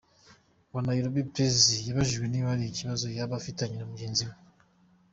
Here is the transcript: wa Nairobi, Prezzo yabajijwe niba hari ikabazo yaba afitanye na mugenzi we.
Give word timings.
wa 0.73 0.81
Nairobi, 0.87 1.21
Prezzo 1.33 1.71
yabajijwe 1.87 2.25
niba 2.27 2.51
hari 2.51 2.63
ikabazo 2.67 3.07
yaba 3.17 3.33
afitanye 3.39 3.75
na 3.77 3.89
mugenzi 3.91 4.23
we. 4.29 4.35